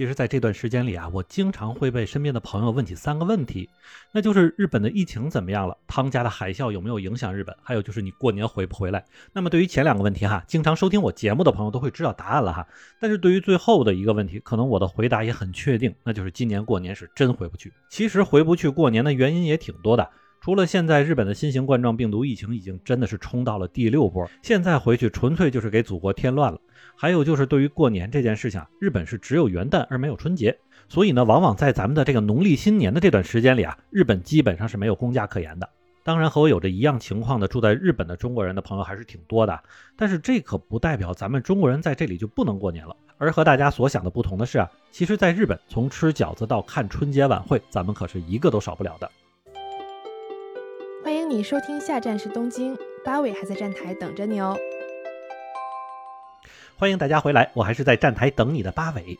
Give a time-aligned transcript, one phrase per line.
[0.00, 3.68] 其实，在这段时间里啊，我经常会被身边的朋友问起三个问题，
[4.12, 5.76] 那就是日本的疫情怎么样了？
[5.86, 7.54] 汤加的海啸有没有影响日本？
[7.62, 9.04] 还有就是你过年回不回来？
[9.34, 12.66] 那么对于前两个问题哈，经常收听我节目的朋友都会知道答案了哈。
[12.98, 17.70] 但是对于最后的一个问题，可能我的回答也很确定，那就是今年过年是真回不去。
[17.90, 20.08] 其实回不去过年的原因也挺多的。
[20.42, 26.58] 除了现在日本的新型冠状病毒疫情已经真的是冲到了第六波，现在回去纯粹就是给祖国添乱了。
[26.96, 35.68] 还有就是对于过年这件事情啊，日本是只有元旦而没有春节，所以呢，往往在咱们的这个农历新年的这段时间里啊，日本基本上是没有公假可言的。
[36.02, 39.62] 当然，和我有着一样情况的住在日本的中国人的朋友还是挺多的，
[39.94, 42.96] 但是这可不代表咱们中国人在这里就不能过年了。
[43.18, 49.10] 而和大家所想的不同的是啊，其实在日本从吃饺子到看春节晚会，咱们可是一个都少不了的。
[51.30, 54.58] 你收听，下站是东京，八尾还在站台等着你哦。
[56.76, 59.16] 欢迎大家回来，我还是在站台等你的八尾。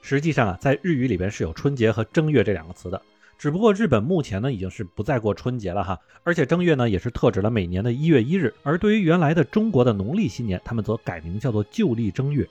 [0.00, 3.02] 实际上啊，在日语里边是有春节和正月这两个词的，
[3.36, 12.48] 只不过日本目前呢已经是不再过春节了哈，而且正月呢也是特指了每年的一月一日，而对于原来的中国的农历新年，他们则改名叫做旧历正月。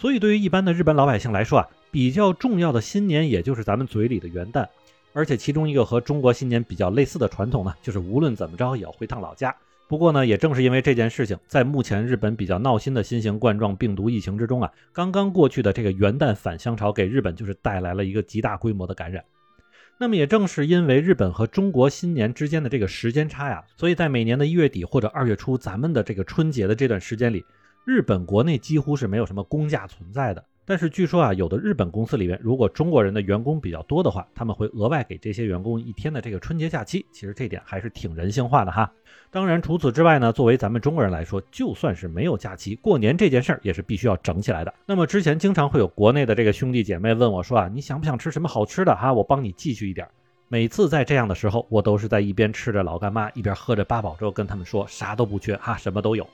[0.00, 4.66] 所以对于一般的日本老百姓来说啊，比较重要的新年也就是咱们嘴里的元旦。
[5.12, 9.54] 而且其中一个和中国新年比较类似的传统呢，就是无论怎么着也要回趟老家。
[9.88, 19.22] 不过呢，也正是因为这件事情，在目前日本比较闹心的新型冠状病毒疫情之中啊，刚刚过去的这个元旦返乡潮给日本就是带来了一个极大规模的感染。
[19.98, 27.44] 那么也正是因为日本和中国新年之间的这个时间差呀，所以在每年的一月底或者二月初，咱们的这个春节的这段时间里，
[27.84, 30.42] 日本国内几乎是没有什么公假存在的。
[30.64, 37.04] 但是据说啊，有的日本公司里面，如果中国人的员工比较多的话，他们会额外给这些员工一天的这个春节假期。
[37.10, 38.90] 其实这点还是挺人性化的哈。
[39.30, 44.72] 当然，除此之外呢，作为咱们中国人来说，就算是没有假期，过年这件事儿也是必须要整起来的。
[44.86, 49.12] 那么之前经常会有国内的这个兄弟姐妹问我说啊，你想不想吃什么好吃的哈？
[49.12, 50.06] 我帮你继续一点。
[50.46, 56.24] 每次在这样的时候，我都是在一边吃着老干妈，一边喝着八宝粥，跟他们说啥都不缺哈，什么都有。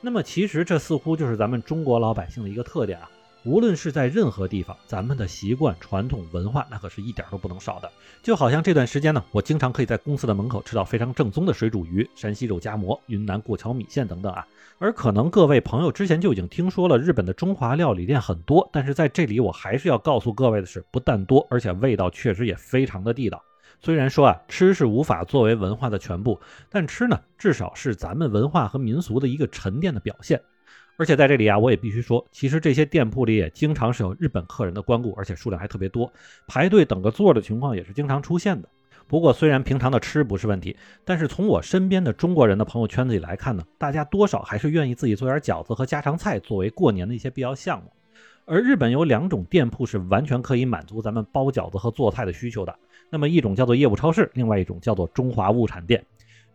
[0.00, 3.10] 那么其实这似乎就是咱们中国老百姓的一个特点啊。
[3.46, 7.88] 无论是在任何地方，咱们的习惯、传统文化，那可是一点都不能少的。
[8.20, 14.44] 就好像这段时间呢，我经常可以在公司的门口吃到非常正宗的水煮鱼、山西肉夹馍、云南过桥米线等等啊。
[14.78, 23.40] 而可能各位朋友之前就已经听说了，日本的中华料理店很多，但是在这里我还是要告诉各位的是，不但多，而且味道确实也非常的地道。
[23.80, 30.42] 虽然说啊，吃是无法作为文化的全部，但吃呢，至少是咱们文化和民俗的一个沉淀的表现。
[30.98, 36.10] 而且在这里啊，我也必须说，其实这些店铺里也经常是有日本客人的光顾，而且数量还特别多，
[36.46, 38.68] 排队等个座的情况也是经常出现的。
[39.06, 47.92] 不过，虽然平常的吃不是问题，但是从我身边的中国人的朋友圈子里来看呢，大家多少还是愿意自己做点饺子和家常菜作为过年的一些必要项目。
[48.46, 52.74] 而日本有两种店铺是完全可以满足咱们包饺子和做菜的需求的，
[53.10, 56.04] 那么一种叫做业务超市，另外一种叫做中华物产店。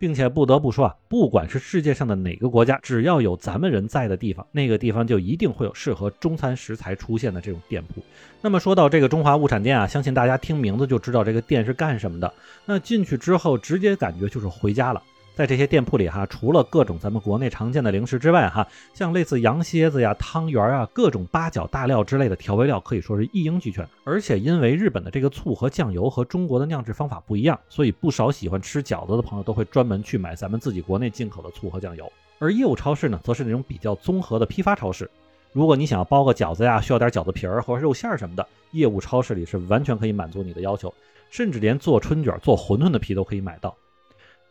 [0.01, 8.03] 并且不得不说啊，不管是世界上的哪个国家，只要有咱们人在的地方，那个地方就一定会有适合中餐食材出现的这种店铺。
[8.41, 12.33] 那么说到这个中华物产店啊，相信大家听名字就知道这个店是干什么的。
[12.65, 15.03] 那进去之后，直接感觉就是回家了。
[15.33, 23.87] 在这些店铺里哈，除了各种咱们国内常见的零食之外哈，像类似羊蝎子呀、汤圆啊、各种八角、大料之类的调味料可以说是一应俱全。
[24.03, 32.11] 而且因为日本的这个醋和酱油和中国的酿制方法不一样，所以不少喜欢吃饺子的朋友都会专门去买咱们自己国内进口的醋和酱油。
[32.37, 35.09] 而业务超市呢，则是那种比较综合的批发超市。
[35.53, 40.93] 如果你想要包个饺子呀，需要点饺子皮儿或者肉馅儿什么的，业务超市里是完全可以满足你的要求，
[41.29, 43.75] 甚至连做春卷、做馄饨的皮都可以买到。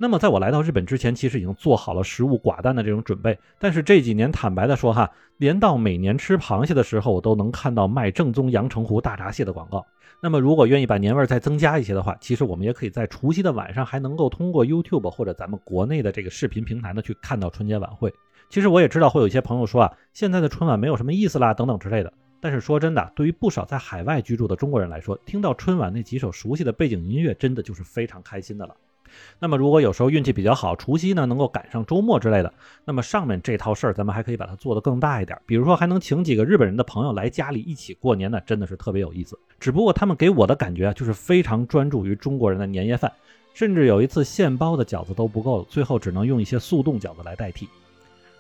[0.03, 3.39] 那么，在我来到日本之前，其实已经做好了食物寡淡的这种准备。
[3.59, 9.85] 但是这几年，坦白的说哈，连到每年吃螃蟹的时候，我都能看到卖正宗阳澄湖大闸蟹的广告。
[10.23, 18.11] 那么，如果愿意把年味再增加一些的话，其实我们也可以在除夕的晚上，还能够通过 YouTube 或者咱们国内的这个视频平台呢，去看到春节晚会。
[18.49, 22.11] 其实我也知道会有一些朋友说啊，现在的春晚没有什么意思啦，等等之类的。
[22.41, 28.75] 但是说真的，对于不少在海外居住的中国人来说，听到春晚那几首熟悉的背景音乐，真的就是非常开心的了。
[29.39, 32.53] 那么，如果有时候运气比较好，除夕呢能够赶上周末之类的，
[32.85, 39.39] 那么上面这套事儿咱们还可以把它做得更大一点，比如说还能请几个日本人的朋友来家里一起过年呢，真的是特别有意思。
[39.59, 43.13] 只不过他们给我的感觉啊，就是非常专注于中国人的年夜饭，
[43.55, 47.69] 甚至有一次现包的饺子都不够了，最后只能用一些速冻饺子来代替。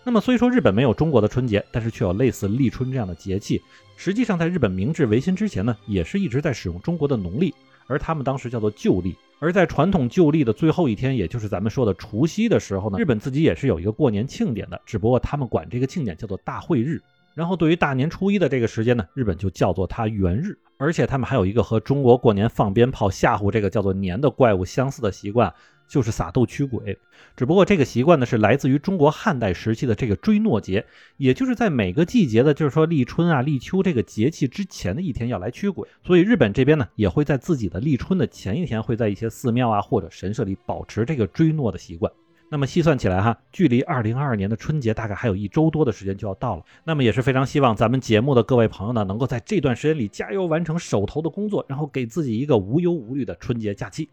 [0.02, 3.60] 那么虽说日本没有中国的春节，但是却有类似立春这样的节气。
[3.96, 7.54] 实际上，在日本明治维新之前呢，也是一直在使用中国的农历，
[7.86, 9.14] 而他们当时叫做旧历。
[9.40, 17.00] 而在传统旧历的最后一天，也就是咱们说的除夕的时候呢，日本自己也是有一个过年庆典的，只不过他们管这个庆典叫做大会日。
[17.34, 20.58] 然后对于大年初一的这个时间呢，日本就叫做它元日。
[20.76, 25.52] 而且他们还有一个和中国过年放鞭炮吓唬这个叫做年的怪物相似的习惯，
[25.90, 26.96] 就是撒豆驱鬼。
[27.36, 35.88] 只不过这个习惯呢是来自于中国汉代时期的这个追诺节，也就是在每个季节的，就是说立春啊、立秋这个节气之前的一天要来驱鬼。
[36.06, 42.10] 所以日本这边呢也会在自己的立春的前一天，会在一些寺庙啊或者神社里保持这个追诺的习惯。
[42.52, 46.64] 那么细算起来哈，距离二零二二年的春节大概还有一周多的时间就要到了。
[46.84, 54.10] 那么也是非常希望咱们节目的各位朋友呢，能够在这段时间里加油完成手头的工作，然后给自己一个无忧无虑的春节假期。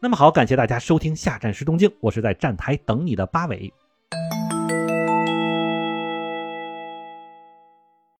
[0.00, 3.72] 那么好，感谢大家收听下站时东京，我是在站台等你的八尾。